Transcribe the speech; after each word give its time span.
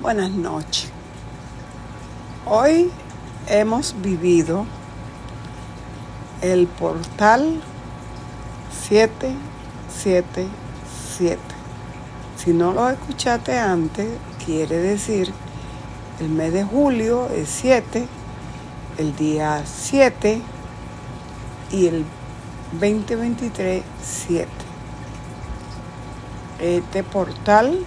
Buenas 0.00 0.30
noches. 0.30 0.90
Hoy 2.46 2.90
hemos 3.48 3.94
vivido 4.00 4.64
el 6.40 6.66
portal 6.66 7.60
777. 8.88 11.38
Si 12.38 12.54
no 12.54 12.72
lo 12.72 12.88
escuchaste 12.88 13.58
antes, 13.58 14.08
quiere 14.42 14.78
decir 14.78 15.34
el 16.18 16.30
mes 16.30 16.54
de 16.54 16.64
julio 16.64 17.28
es 17.28 17.50
7, 17.50 18.08
el 18.96 19.14
día 19.16 19.62
7 19.66 20.40
y 21.72 21.88
el 21.88 22.06
2023 22.72 23.82
7. 24.02 24.48
Este 26.58 27.02
portal 27.02 27.84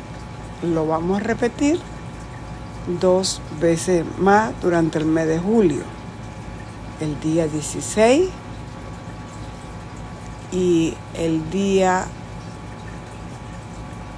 lo 0.61 0.85
vamos 0.85 1.19
a 1.19 1.23
repetir 1.23 1.81
dos 2.87 3.41
veces 3.59 4.05
más 4.17 4.53
durante 4.61 4.99
el 4.99 5.05
mes 5.05 5.27
de 5.27 5.39
julio, 5.39 5.83
el 6.99 7.19
día 7.19 7.47
16 7.47 8.29
y 10.51 10.93
el 11.15 11.49
día 11.49 12.05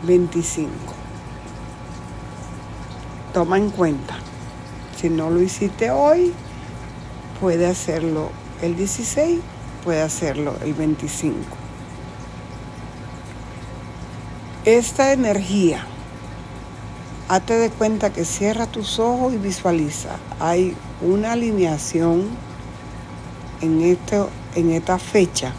25. 0.03 0.69
Toma 3.33 3.57
en 3.57 3.69
cuenta, 3.69 4.15
si 4.95 5.09
no 5.09 5.29
lo 5.29 5.41
hiciste 5.41 5.91
hoy, 5.91 6.33
puede 7.39 7.67
hacerlo 7.67 8.29
el 8.61 8.75
16, 8.75 9.39
puede 9.83 10.01
hacerlo 10.01 10.55
el 10.63 10.73
25. 10.73 11.37
Esta 14.63 15.13
energía 15.13 15.85
hazte 17.27 17.55
de 17.55 17.69
cuenta 17.69 18.13
que 18.13 18.25
cierra 18.25 18.67
tus 18.67 18.99
ojos 18.99 19.33
y 19.33 19.37
visualiza. 19.37 20.17
Hay 20.39 20.75
una 21.01 21.33
alineación 21.33 22.27
en, 23.61 23.81
esto, 23.81 24.29
en 24.55 24.71
esta 24.71 24.99
fecha 24.99 25.53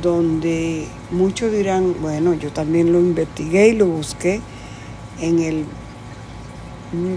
donde 0.00 0.86
muchos 1.10 1.52
dirán, 1.52 1.96
bueno, 2.00 2.34
yo 2.34 2.52
también 2.52 2.92
lo 2.92 3.00
investigué 3.00 3.68
y 3.68 3.72
lo 3.72 3.86
busqué 3.86 4.40
en 5.20 5.40
el 5.40 5.66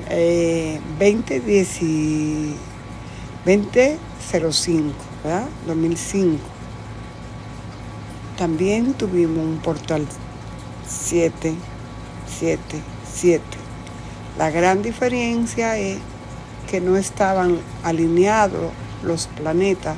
eh, 0.09 0.81
2005, 3.45 4.93
¿verdad? 5.23 5.47
2005. 5.67 6.39
También 8.37 8.93
tuvimos 8.93 9.45
un 9.45 9.59
portal 9.59 10.05
7, 10.87 11.53
7, 12.39 12.94
7. 13.15 13.41
La 14.37 14.49
gran 14.51 14.81
diferencia 14.81 15.77
es 15.77 15.97
que 16.69 16.81
no 16.81 16.97
estaban 16.97 17.59
alineados 17.83 18.71
los 19.03 19.27
planetas 19.27 19.95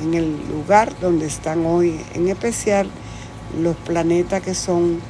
en 0.00 0.14
el 0.14 0.36
lugar 0.48 0.92
donde 1.00 1.26
están 1.26 1.66
hoy, 1.66 2.00
en 2.14 2.28
especial 2.28 2.88
los 3.60 3.76
planetas 3.76 4.42
que 4.42 4.54
son 4.54 5.00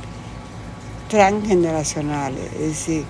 transgeneracionales, 1.08 2.53
es 2.55 2.61
decir, 2.61 3.05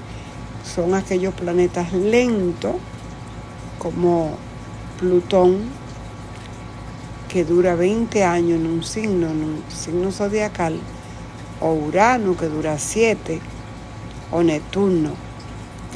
son 0.75 0.95
aquellos 0.95 1.35
planetas 1.35 1.93
lentos 1.93 2.75
como 3.79 4.37
Plutón, 4.99 5.59
que 7.29 7.45
dura 7.45 7.75
20 7.77 8.25
años 8.25 8.61
en 8.61 8.67
un 8.67 8.83
signo, 8.83 9.29
en 9.29 9.43
un 9.43 9.65
signo 9.69 10.11
zodiacal, 10.11 10.79
o 11.61 11.73
Urano, 11.73 12.37
que 12.37 12.47
dura 12.47 12.79
7, 12.79 13.41
o 14.33 14.43
Neptuno, 14.43 15.11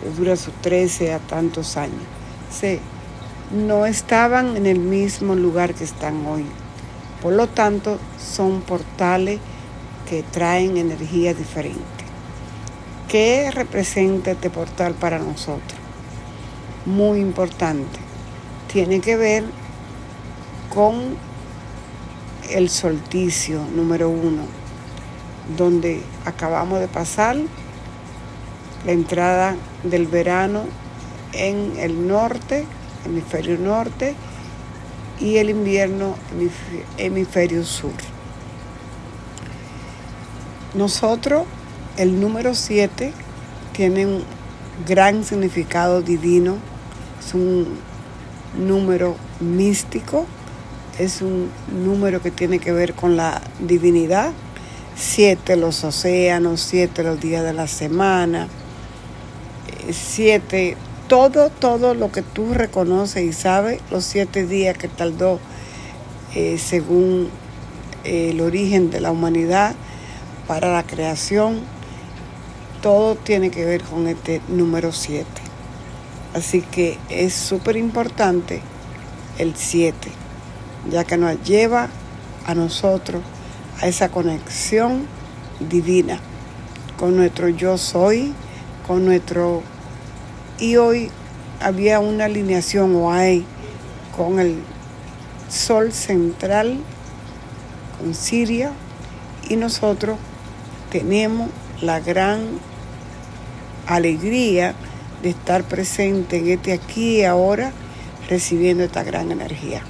que 0.00 0.08
dura 0.10 0.36
sus 0.36 0.54
13 0.60 1.14
a 1.14 1.18
tantos 1.18 1.76
años. 1.76 2.02
Sí, 2.50 2.78
no 3.50 3.86
estaban 3.86 4.56
en 4.56 4.66
el 4.66 4.78
mismo 4.78 5.34
lugar 5.34 5.74
que 5.74 5.84
están 5.84 6.24
hoy. 6.26 6.44
Por 7.22 7.32
lo 7.32 7.48
tanto, 7.48 7.98
son 8.18 8.60
portales 8.60 9.40
que 10.08 10.22
traen 10.22 10.76
energía 10.76 11.34
diferente. 11.34 11.80
¿Qué 13.08 13.50
representa 13.50 14.32
este 14.32 14.50
portal 14.50 14.94
para 14.94 15.18
nosotros? 15.18 15.78
Muy 16.84 17.20
importante. 17.20 17.98
Tiene 18.72 19.00
que 19.00 19.16
ver 19.16 19.44
con 20.72 21.16
el 22.50 22.68
solsticio 22.68 23.60
número 23.74 24.08
uno, 24.08 24.42
donde 25.56 26.02
acabamos 26.24 26.80
de 26.80 26.88
pasar 26.88 27.36
la 28.86 28.92
entrada 28.92 29.56
del 29.82 30.06
verano 30.06 30.62
en 31.32 31.74
el 31.78 32.06
norte, 32.06 32.64
hemisferio 33.04 33.58
norte, 33.58 34.14
y 35.20 35.36
el 35.36 35.50
invierno, 35.50 36.14
hemisferio 36.98 37.64
sur. 37.64 37.92
Nosotros, 40.74 41.44
el 41.96 42.20
número 42.20 42.54
7, 42.54 43.12
tiene 43.72 44.06
un 44.06 44.24
gran 44.86 45.24
significado 45.24 46.02
divino, 46.02 46.56
es 47.18 47.34
un 47.34 47.78
número 48.56 49.16
místico, 49.40 50.26
es 50.98 51.22
un 51.22 51.50
número 51.84 52.22
que 52.22 52.30
tiene 52.30 52.58
que 52.58 52.72
ver 52.72 52.94
con 52.94 53.16
la 53.16 53.40
divinidad, 53.58 54.32
siete 54.94 55.56
los 55.56 55.82
océanos, 55.82 56.60
siete 56.60 57.02
los 57.02 57.20
días 57.20 57.42
de 57.42 57.52
la 57.52 57.66
semana, 57.66 58.48
siete, 59.92 60.76
todo, 61.08 61.50
todo 61.50 61.94
lo 61.94 62.10
que 62.12 62.22
tú 62.22 62.54
reconoces 62.54 63.24
y 63.24 63.32
sabes, 63.32 63.80
los 63.90 64.04
siete 64.04 64.46
días 64.46 64.76
que 64.76 64.88
tardó 64.88 65.40
eh, 66.34 66.58
según 66.58 67.30
eh, 68.04 68.30
el 68.30 68.40
origen 68.40 68.90
de 68.90 69.00
la 69.00 69.10
humanidad 69.10 69.74
para 70.46 70.72
la 70.72 70.82
creación, 70.82 71.60
todo 72.82 73.16
tiene 73.16 73.50
que 73.50 73.64
ver 73.64 73.82
con 73.82 74.06
este 74.06 74.40
número 74.48 74.92
siete. 74.92 75.42
Así 76.34 76.60
que 76.60 76.98
es 77.08 77.34
súper 77.34 77.76
importante 77.76 78.60
el 79.38 79.56
siete, 79.56 80.10
ya 80.90 81.04
que 81.04 81.16
nos 81.16 81.42
lleva 81.42 81.88
a 82.46 82.54
nosotros 82.54 83.22
a 83.80 83.86
esa 83.86 84.08
conexión 84.08 85.06
divina 85.60 86.20
con 86.98 87.16
nuestro 87.16 87.48
yo 87.48 87.78
soy, 87.78 88.32
con 88.86 89.04
nuestro 89.04 89.62
y 90.58 90.76
hoy 90.76 91.10
había 91.60 92.00
una 92.00 92.26
alineación 92.26 92.94
o 92.96 93.12
hay 93.12 93.44
con 94.16 94.38
el 94.40 94.58
sol 95.48 95.92
central, 95.92 96.78
con 97.98 98.14
Siria, 98.14 98.72
y 99.48 99.56
nosotros 99.56 100.18
tenemos 100.90 101.50
la 101.80 102.00
gran 102.00 102.46
alegría 103.86 104.74
de 105.22 105.30
estar 105.30 105.62
presente 105.64 106.38
en 106.38 106.48
este 106.48 106.72
aquí 106.72 107.20
y 107.20 107.24
ahora 107.24 107.72
recibiendo 108.28 108.84
esta 108.84 109.04
gran 109.04 109.30
energía. 109.30 109.82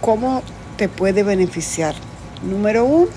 ¿Cómo 0.00 0.42
te 0.76 0.88
puede 0.88 1.22
beneficiar? 1.22 1.94
Número 2.42 2.84
uno, 2.84 3.08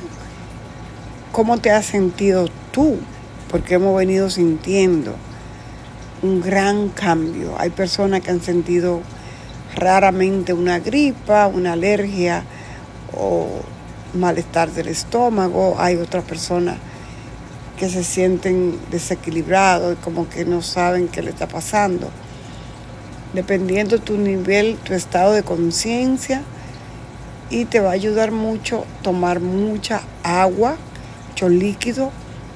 ¿cómo 1.32 1.60
te 1.60 1.72
has 1.72 1.86
sentido 1.86 2.48
tú? 2.72 2.98
Porque 3.50 3.76
hemos 3.76 3.96
venido 3.96 4.30
sintiendo 4.30 5.16
un 6.22 6.42
gran 6.42 6.90
cambio. 6.90 7.56
Hay 7.58 7.70
personas 7.70 8.22
que 8.22 8.32
han 8.32 8.42
sentido 8.42 9.02
raramente 9.76 10.54
una 10.54 10.80
gripa, 10.80 11.48
una 11.48 11.74
alergia 11.74 12.44
o 13.16 13.48
malestar 14.14 14.72
del 14.72 14.88
estómago. 14.88 15.76
Hay 15.78 15.96
otras 15.96 16.24
personas 16.24 16.78
que 17.78 17.90
se 17.90 18.04
sienten 18.04 18.78
desequilibrados 18.92 19.94
y 19.94 20.02
como 20.02 20.28
que 20.28 20.46
no 20.46 20.62
saben 20.62 21.08
qué 21.08 21.22
le 21.22 21.30
está 21.30 21.48
pasando. 21.48 22.10
Dependiendo 23.34 23.98
de 23.98 24.04
tu 24.04 24.18
nivel, 24.18 24.78
tu 24.84 24.94
estado 24.94 25.34
de 25.34 25.44
conciencia, 25.44 26.42
y 27.50 27.66
te 27.66 27.80
va 27.80 27.90
a 27.90 27.94
ayudar 27.94 28.32
mucho 28.32 28.86
tomar 29.02 29.40
mucha 29.40 30.02
agua, 30.24 30.78
mucho 31.30 31.50
líquido 31.50 32.12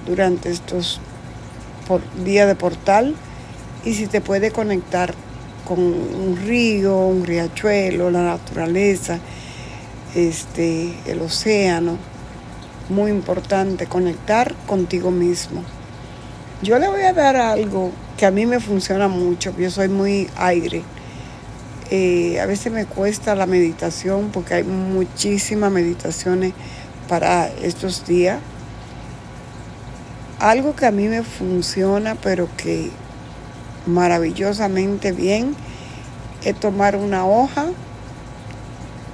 durante 0.05 0.51
estos 0.51 0.99
días 2.23 2.47
de 2.47 2.55
portal 2.55 3.15
y 3.85 3.93
si 3.93 4.07
te 4.07 4.21
puede 4.21 4.51
conectar 4.51 5.13
con 5.67 5.79
un 5.79 6.39
río, 6.45 6.97
un 6.97 7.25
riachuelo, 7.25 8.11
la 8.11 8.23
naturaleza, 8.23 9.19
este, 10.15 10.93
el 11.05 11.21
océano, 11.21 11.97
muy 12.89 13.11
importante 13.11 13.87
conectar 13.87 14.53
contigo 14.67 15.11
mismo. 15.11 15.63
Yo 16.61 16.79
le 16.79 16.87
voy 16.87 17.01
a 17.01 17.13
dar 17.13 17.35
algo 17.35 17.91
que 18.17 18.25
a 18.25 18.31
mí 18.31 18.45
me 18.45 18.59
funciona 18.59 19.07
mucho, 19.07 19.53
yo 19.57 19.69
soy 19.71 19.89
muy 19.89 20.29
aire. 20.35 20.83
Eh, 21.91 22.39
a 22.39 22.45
veces 22.45 22.71
me 22.71 22.85
cuesta 22.85 23.35
la 23.35 23.45
meditación 23.45 24.29
porque 24.31 24.55
hay 24.55 24.63
muchísimas 24.63 25.71
meditaciones 25.71 26.53
para 27.07 27.47
estos 27.47 28.05
días. 28.07 28.39
algo 30.39 30.75
que 30.75 30.85
a 30.85 30.91
mí 30.91 31.07
me 31.07 31.23
funciona, 31.23 32.15
pero 32.15 32.49
que 32.57 32.89
maravillosamente 33.85 35.11
bien, 35.11 35.55
es 36.43 36.59
tomar 36.59 36.95
una 36.95 37.25
hoja 37.25 37.67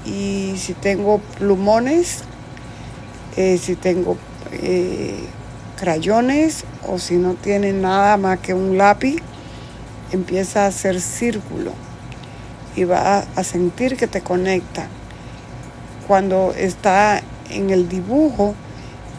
y 0.05 0.55
si 0.57 0.73
tengo 0.73 1.19
plumones, 1.37 2.23
eh, 3.37 3.57
si 3.57 3.75
tengo 3.75 4.17
eh, 4.51 5.23
crayones 5.79 6.65
o 6.87 6.99
si 6.99 7.15
no 7.15 7.35
tiene 7.35 7.73
nada 7.73 8.17
más 8.17 8.39
que 8.39 8.53
un 8.53 8.77
lápiz, 8.77 9.17
empieza 10.11 10.63
a 10.63 10.67
hacer 10.67 10.99
círculo 10.99 11.71
y 12.75 12.83
va 12.83 13.25
a 13.35 13.43
sentir 13.43 13.95
que 13.97 14.07
te 14.07 14.21
conecta. 14.21 14.87
Cuando 16.07 16.53
está 16.57 17.21
en 17.49 17.69
el 17.69 17.87
dibujo, 17.87 18.55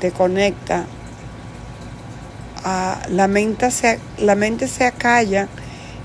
te 0.00 0.11
conecta. 0.11 0.87
La, 2.65 3.29
mente 3.29 3.71
se, 3.71 3.99
la 4.19 4.35
mente 4.35 4.67
acalla 4.85 5.49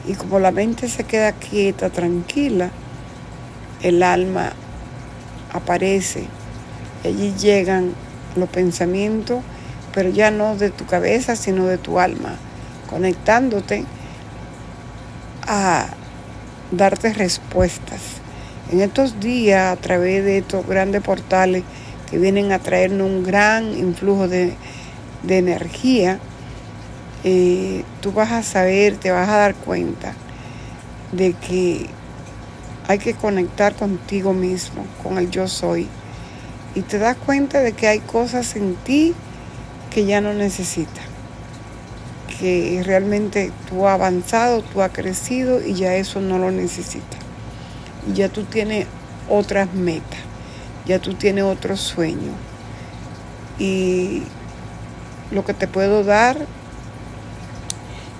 y 0.07 0.13
como 0.13 0.39
la 0.39 0.51
mente 0.51 0.87
se 0.87 1.03
queda 1.03 1.33
quieta, 1.33 1.89
tranquila, 1.89 2.71
el 3.81 4.03
alma 4.03 4.53
aparece. 5.51 6.27
Allí 7.03 7.33
llegan 7.37 7.93
los 8.35 8.49
pensamientos, 8.49 9.41
pero 9.93 10.09
ya 10.09 10.31
no 10.31 10.55
de 10.55 10.69
tu 10.69 10.85
cabeza, 10.85 11.35
sino 11.35 11.65
de 11.65 11.77
tu 11.77 11.99
alma, 11.99 12.35
conectándote 12.89 13.85
a 15.47 15.87
darte 16.71 17.13
respuestas. 17.13 18.01
En 18.71 18.81
estos 18.81 19.19
días, 19.19 19.77
a 19.77 19.79
través 19.79 20.23
de 20.23 20.39
estos 20.39 20.65
grandes 20.65 21.01
portales 21.01 21.63
que 22.09 22.17
vienen 22.17 22.51
a 22.51 22.59
traernos 22.59 23.07
un 23.07 23.23
gran 23.23 23.77
influjo 23.77 24.27
de, 24.27 24.55
energía, 25.27 26.19
eh, 27.27 27.83
tú 28.01 28.11
vas 28.11 28.31
a 28.31 28.43
saber, 28.43 28.97
te 28.97 29.09
vas 29.09 29.27
a 29.27 29.37
dar 29.37 29.55
cuenta 29.55 30.13
de 31.11 31.33
que 31.33 31.87
hay 32.87 32.99
que 32.99 33.15
conectar 33.15 33.75
contigo 33.75 34.31
mismo, 34.31 34.85
con 35.01 35.17
el 35.17 35.31
yo 35.31 35.47
soy. 35.47 35.87
Y 36.75 36.81
te 36.81 36.99
das 36.99 37.17
cuenta 37.17 37.61
de 37.61 37.73
que 37.73 37.87
hay 37.87 37.99
cosas 37.99 38.55
en 38.55 38.75
ti 38.75 39.15
que 39.89 40.05
ya 40.05 40.21
no 40.21 40.35
necesitas. 40.35 41.03
Que 42.39 42.83
realmente 42.85 43.51
tú 43.69 43.87
has 43.87 43.95
avanzado, 43.95 44.61
tú 44.61 44.83
has 44.83 44.91
crecido 44.91 45.65
y 45.65 45.73
ya 45.73 45.95
eso 45.95 46.21
no 46.21 46.37
lo 46.37 46.51
necesitas. 46.51 47.19
Ya 48.13 48.29
tú 48.29 48.43
tienes 48.43 48.85
otras 49.27 49.73
metas, 49.73 50.19
ya 50.85 50.99
tú 50.99 51.15
tienes 51.15 51.43
otros 51.43 51.79
sueños. 51.79 52.35
Y 53.57 54.21
lo 55.31 55.43
que 55.43 55.55
te 55.55 55.67
puedo 55.67 56.03
dar 56.03 56.37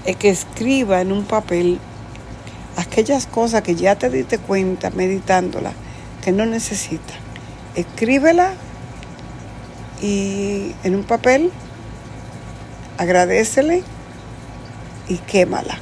es 0.06 0.16
que 0.16 0.30
escriba 0.30 1.02
en 1.02 1.12
un 1.12 1.24
papel 1.24 1.80
aquellas 2.78 3.26
cosas 3.26 3.62
que 3.62 3.76
ya 3.76 3.96
te 3.96 4.10
diste 4.10 4.38
cuenta 4.38 4.90
meditándola 4.92 5.72
que 6.24 6.32
no 6.32 6.46
necesitas. 6.46 7.18
Escríbela 7.76 8.54
y 10.02 10.74
en 10.84 10.96
un 10.96 11.04
papel 11.04 11.52
agradecele 12.98 13.84
y 15.08 15.18
quémala. 15.18 15.78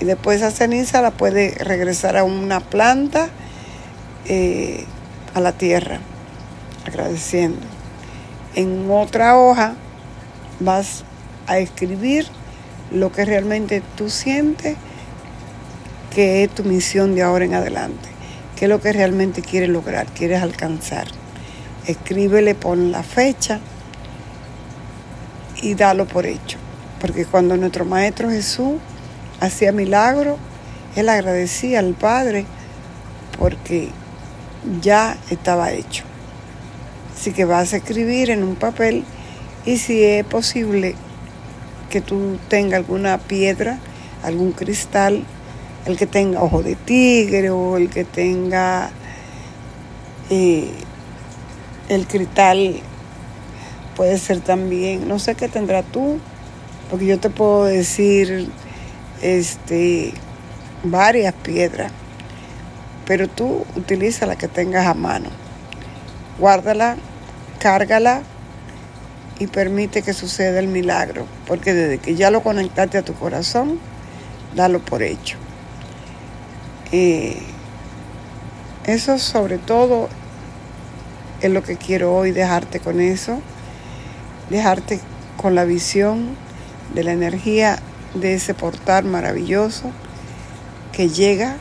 Y 0.00 0.04
después 0.04 0.38
esa 0.38 0.50
ceniza 0.50 1.00
la 1.00 1.10
puede 1.10 1.54
regresar 1.58 2.16
a 2.16 2.24
una 2.24 2.60
planta, 2.60 3.28
eh, 4.26 4.84
a 5.34 5.40
la 5.40 5.52
tierra, 5.52 6.00
agradeciendo. 6.86 7.66
En 8.54 8.90
otra 8.90 9.38
hoja 9.38 9.74
vas 10.60 11.04
a 11.46 11.58
escribir 11.58 12.26
lo 12.90 13.12
que 13.12 13.24
realmente 13.24 13.82
tú 13.96 14.10
sientes 14.10 14.76
que 16.14 16.44
es 16.44 16.50
tu 16.50 16.64
misión 16.64 17.14
de 17.14 17.22
ahora 17.22 17.44
en 17.44 17.54
adelante, 17.54 18.08
qué 18.56 18.64
es 18.64 18.68
lo 18.68 18.80
que 18.80 18.92
realmente 18.92 19.42
quieres 19.42 19.68
lograr, 19.68 20.06
quieres 20.06 20.42
alcanzar. 20.42 21.06
Escríbele, 21.86 22.54
pon 22.54 22.90
la 22.90 23.02
fecha 23.02 23.60
y 25.60 25.74
dalo 25.74 26.06
por 26.06 26.26
hecho. 26.26 26.58
Porque 27.00 27.26
cuando 27.26 27.56
nuestro 27.56 27.84
Maestro 27.84 28.30
Jesús 28.30 28.76
hacía 29.40 29.72
milagro, 29.72 30.38
él 30.96 31.08
agradecía 31.08 31.80
al 31.80 31.94
Padre 31.94 32.46
porque 33.38 33.90
ya 34.80 35.16
estaba 35.30 35.72
hecho. 35.72 36.04
Así 37.14 37.32
que 37.32 37.44
vas 37.44 37.72
a 37.72 37.76
escribir 37.76 38.30
en 38.30 38.42
un 38.42 38.56
papel 38.56 39.04
y 39.64 39.78
si 39.78 40.02
es 40.02 40.24
posible 40.24 40.94
que 41.90 42.00
tú 42.00 42.38
tengas 42.48 42.78
alguna 42.78 43.18
piedra, 43.18 43.78
algún 44.22 44.52
cristal, 44.52 45.24
el 45.86 45.96
que 45.96 46.06
tenga 46.06 46.42
ojo 46.42 46.62
de 46.62 46.74
tigre 46.74 47.50
o 47.50 47.76
el 47.76 47.88
que 47.88 48.04
tenga 48.04 48.90
eh, 50.30 50.70
el 51.88 52.06
cristal 52.06 52.80
puede 53.94 54.18
ser 54.18 54.40
también, 54.40 55.08
no 55.08 55.18
sé 55.18 55.36
qué 55.36 55.48
tendrá 55.48 55.82
tú, 55.82 56.18
porque 56.90 57.06
yo 57.06 57.18
te 57.18 57.30
puedo 57.30 57.64
decir 57.64 58.50
este 59.22 60.12
varias 60.82 61.32
piedras, 61.32 61.92
pero 63.06 63.28
tú 63.28 63.64
utiliza 63.76 64.26
la 64.26 64.36
que 64.36 64.48
tengas 64.48 64.86
a 64.86 64.94
mano. 64.94 65.28
Guárdala, 66.38 66.96
cárgala 67.58 68.22
y 69.38 69.46
permite 69.48 70.02
que 70.02 70.12
suceda 70.12 70.58
el 70.58 70.68
milagro, 70.68 71.26
porque 71.46 71.74
desde 71.74 71.98
que 71.98 72.14
ya 72.14 72.30
lo 72.30 72.42
conectaste 72.42 72.98
a 72.98 73.02
tu 73.02 73.14
corazón, 73.14 73.78
dalo 74.54 74.80
por 74.80 75.02
hecho. 75.02 75.36
Eh, 76.92 77.38
eso 78.84 79.18
sobre 79.18 79.58
todo 79.58 80.08
es 81.40 81.50
lo 81.50 81.62
que 81.62 81.76
quiero 81.76 82.14
hoy, 82.14 82.30
dejarte 82.30 82.80
con 82.80 83.00
eso, 83.00 83.40
dejarte 84.48 85.00
con 85.36 85.54
la 85.54 85.64
visión 85.64 86.36
de 86.94 87.04
la 87.04 87.12
energía 87.12 87.78
de 88.14 88.34
ese 88.34 88.54
portal 88.54 89.04
maravilloso 89.04 89.90
que 90.92 91.08
llega 91.08 91.56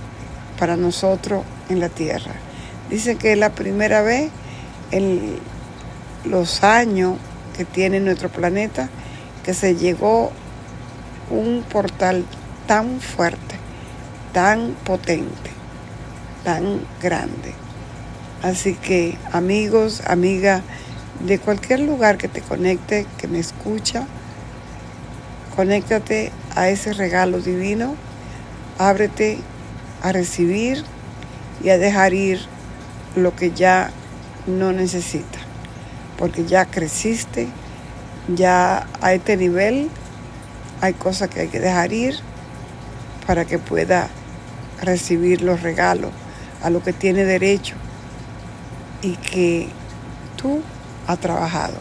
para 0.57 0.77
nosotros 0.77 1.44
en 1.69 1.80
la 1.81 1.89
Tierra. 1.89 2.33
Dice 2.89 3.16
que 3.16 3.33
es 3.33 3.38
la 3.38 3.50
primera 3.50 4.01
vez 4.01 4.30
en 4.92 5.39
los 6.24 6.63
años 6.63 7.18
que 7.56 7.66
tiene 7.66 8.00
nuestro 8.00 8.30
planeta 8.30 8.90
que 9.44 9.54
se 9.54 9.75
llegó 9.75 10.31
un 11.30 11.63
portal 11.63 12.25
tan 12.68 13.00
fuerte 13.00 13.56
tan 14.36 14.75
potente, 14.84 15.50
tan 16.44 16.82
grande. 17.01 17.53
Así 18.44 18.74
que 18.74 19.18
amigos, 19.32 20.01
amigas, 20.06 20.62
de 21.25 21.39
cualquier 21.39 21.80
lugar 21.80 22.18
que 22.18 22.27
te 22.27 22.41
conecte, 22.41 23.08
que 23.18 23.30
me 23.30 23.39
escucha, 23.39 24.06
conéctate 25.56 26.34
a 26.53 26.68
ese 26.68 26.91
regalo 26.91 27.39
divino, 27.39 27.96
ábrete 28.77 29.38
a 30.03 30.12
recibir 30.12 30.84
y 31.63 31.70
a 31.70 31.77
dejar 31.77 32.13
ir 32.13 32.41
lo 33.15 33.38
que 33.38 33.51
ya 33.51 33.89
no 34.48 34.74
necesita, 34.74 35.35
porque 36.17 36.45
ya 36.45 36.65
creciste, 36.65 37.48
ya 38.27 38.88
a 39.01 39.13
este 39.13 39.38
nivel 39.38 39.89
hay 40.81 40.93
cosas 40.93 41.29
que 41.29 41.41
hay 41.41 41.48
que 41.48 41.60
dejar 41.60 41.93
ir 41.93 42.15
para 43.27 43.45
que 43.45 43.60
pueda 43.60 44.10
recibir 44.81 45.41
los 45.41 45.62
regalos 45.62 46.12
a 46.62 46.69
lo 46.69 46.81
que 46.84 46.93
tiene 46.93 47.24
derecho 47.24 47.75
y 49.01 49.15
que 49.17 49.69
tú 50.36 50.62
has 51.07 51.19
trabajado. 51.19 51.77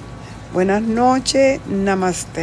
Buenas 0.53 0.83
noches, 0.83 1.61
namaste. 1.67 2.43